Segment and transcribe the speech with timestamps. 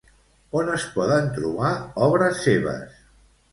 [0.59, 1.71] On es poden trobar
[2.09, 3.01] obres seves?